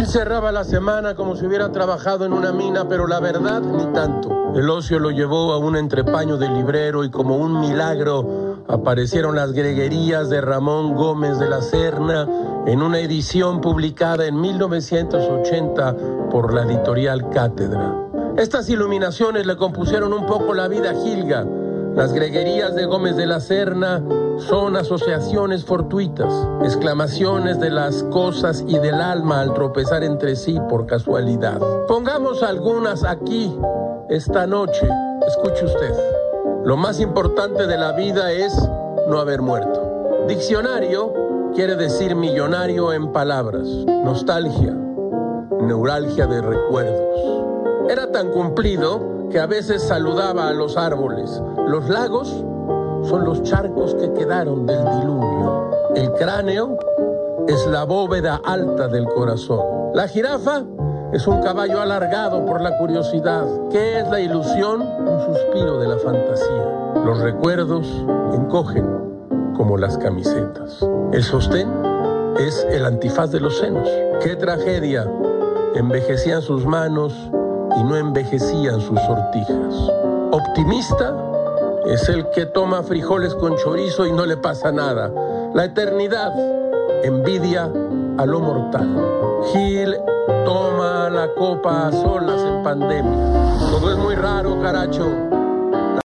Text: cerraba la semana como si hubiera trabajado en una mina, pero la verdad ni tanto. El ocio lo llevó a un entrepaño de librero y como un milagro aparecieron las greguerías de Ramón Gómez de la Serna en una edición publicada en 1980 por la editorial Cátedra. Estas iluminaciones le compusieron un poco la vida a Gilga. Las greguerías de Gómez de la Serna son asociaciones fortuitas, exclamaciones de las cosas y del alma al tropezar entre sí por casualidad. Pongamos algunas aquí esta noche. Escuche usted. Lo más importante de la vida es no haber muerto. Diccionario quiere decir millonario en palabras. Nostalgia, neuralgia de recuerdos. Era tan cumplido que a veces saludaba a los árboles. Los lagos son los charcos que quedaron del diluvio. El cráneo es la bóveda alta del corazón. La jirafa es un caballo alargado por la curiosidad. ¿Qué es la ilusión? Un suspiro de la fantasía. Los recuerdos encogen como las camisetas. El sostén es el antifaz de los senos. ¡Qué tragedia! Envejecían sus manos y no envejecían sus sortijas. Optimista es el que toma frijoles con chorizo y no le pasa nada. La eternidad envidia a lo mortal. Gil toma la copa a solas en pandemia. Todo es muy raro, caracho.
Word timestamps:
cerraba 0.00 0.52
la 0.52 0.64
semana 0.64 1.14
como 1.14 1.36
si 1.36 1.46
hubiera 1.46 1.70
trabajado 1.70 2.24
en 2.24 2.32
una 2.32 2.52
mina, 2.52 2.88
pero 2.88 3.06
la 3.06 3.20
verdad 3.20 3.60
ni 3.60 3.84
tanto. 3.92 4.52
El 4.54 4.68
ocio 4.70 4.98
lo 4.98 5.10
llevó 5.10 5.52
a 5.52 5.58
un 5.58 5.76
entrepaño 5.76 6.38
de 6.38 6.48
librero 6.48 7.04
y 7.04 7.10
como 7.10 7.36
un 7.36 7.60
milagro 7.60 8.64
aparecieron 8.68 9.36
las 9.36 9.52
greguerías 9.52 10.30
de 10.30 10.40
Ramón 10.40 10.94
Gómez 10.94 11.38
de 11.38 11.48
la 11.48 11.60
Serna 11.60 12.28
en 12.66 12.82
una 12.82 13.00
edición 13.00 13.60
publicada 13.60 14.26
en 14.26 14.40
1980 14.40 15.96
por 16.30 16.54
la 16.54 16.62
editorial 16.62 17.28
Cátedra. 17.30 17.94
Estas 18.36 18.68
iluminaciones 18.70 19.46
le 19.46 19.56
compusieron 19.56 20.12
un 20.12 20.26
poco 20.26 20.54
la 20.54 20.68
vida 20.68 20.90
a 20.90 20.94
Gilga. 20.94 21.46
Las 21.94 22.12
greguerías 22.12 22.74
de 22.74 22.86
Gómez 22.86 23.16
de 23.16 23.26
la 23.26 23.40
Serna 23.40 24.02
son 24.38 24.76
asociaciones 24.76 25.64
fortuitas, 25.64 26.32
exclamaciones 26.62 27.60
de 27.60 27.70
las 27.70 28.02
cosas 28.04 28.64
y 28.66 28.78
del 28.78 29.00
alma 29.00 29.40
al 29.40 29.54
tropezar 29.54 30.02
entre 30.04 30.36
sí 30.36 30.58
por 30.68 30.86
casualidad. 30.86 31.60
Pongamos 31.86 32.42
algunas 32.42 33.04
aquí 33.04 33.56
esta 34.08 34.46
noche. 34.46 34.88
Escuche 35.26 35.64
usted. 35.64 35.94
Lo 36.64 36.76
más 36.76 37.00
importante 37.00 37.66
de 37.66 37.76
la 37.76 37.92
vida 37.92 38.32
es 38.32 38.54
no 39.08 39.18
haber 39.18 39.42
muerto. 39.42 40.24
Diccionario 40.28 41.12
quiere 41.54 41.76
decir 41.76 42.14
millonario 42.14 42.92
en 42.92 43.12
palabras. 43.12 43.66
Nostalgia, 43.86 44.72
neuralgia 45.60 46.26
de 46.26 46.40
recuerdos. 46.40 47.90
Era 47.90 48.10
tan 48.10 48.30
cumplido 48.30 49.28
que 49.30 49.40
a 49.40 49.46
veces 49.46 49.82
saludaba 49.82 50.48
a 50.48 50.52
los 50.52 50.76
árboles. 50.76 51.42
Los 51.66 51.88
lagos 51.88 52.44
son 53.04 53.24
los 53.24 53.42
charcos 53.42 53.94
que 53.94 54.12
quedaron 54.12 54.66
del 54.66 54.84
diluvio. 55.00 55.70
El 55.94 56.12
cráneo 56.12 56.78
es 57.48 57.66
la 57.66 57.84
bóveda 57.84 58.40
alta 58.44 58.88
del 58.88 59.04
corazón. 59.06 59.92
La 59.94 60.08
jirafa 60.08 60.62
es 61.12 61.26
un 61.26 61.42
caballo 61.42 61.80
alargado 61.80 62.44
por 62.46 62.60
la 62.60 62.78
curiosidad. 62.78 63.46
¿Qué 63.70 63.98
es 64.00 64.08
la 64.08 64.20
ilusión? 64.20 64.80
Un 64.80 65.20
suspiro 65.26 65.78
de 65.78 65.88
la 65.88 65.98
fantasía. 65.98 66.94
Los 67.04 67.18
recuerdos 67.18 67.86
encogen 68.32 68.86
como 69.56 69.76
las 69.76 69.98
camisetas. 69.98 70.78
El 71.12 71.22
sostén 71.22 71.68
es 72.38 72.66
el 72.70 72.86
antifaz 72.86 73.30
de 73.30 73.40
los 73.40 73.58
senos. 73.58 73.88
¡Qué 74.22 74.36
tragedia! 74.36 75.06
Envejecían 75.74 76.40
sus 76.42 76.64
manos 76.64 77.14
y 77.76 77.84
no 77.84 77.96
envejecían 77.96 78.80
sus 78.80 78.98
sortijas. 79.00 79.74
Optimista 80.30 81.14
es 81.86 82.08
el 82.08 82.28
que 82.30 82.46
toma 82.46 82.82
frijoles 82.82 83.34
con 83.34 83.56
chorizo 83.56 84.06
y 84.06 84.12
no 84.12 84.26
le 84.26 84.36
pasa 84.36 84.72
nada. 84.72 85.10
La 85.54 85.64
eternidad 85.64 86.32
envidia 87.02 87.70
a 88.18 88.26
lo 88.26 88.40
mortal. 88.40 88.88
Gil 89.52 89.96
toma 90.44 91.10
la 91.10 91.28
copa 91.34 91.88
a 91.88 91.92
solas 91.92 92.40
en 92.42 92.62
pandemia. 92.62 93.58
Todo 93.70 93.90
es 93.90 93.98
muy 93.98 94.14
raro, 94.14 94.60
caracho. 94.60 95.41